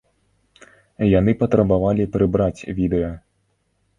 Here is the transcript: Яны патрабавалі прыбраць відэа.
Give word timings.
Яны 1.19 1.35
патрабавалі 1.41 2.09
прыбраць 2.15 2.65
відэа. 2.79 3.13